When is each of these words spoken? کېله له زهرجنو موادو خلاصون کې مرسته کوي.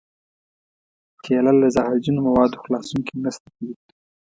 کېله 1.23 1.51
له 1.61 1.67
زهرجنو 1.75 2.21
موادو 2.27 2.61
خلاصون 2.63 2.99
کې 3.07 3.13
مرسته 3.21 3.47
کوي. 3.55 3.73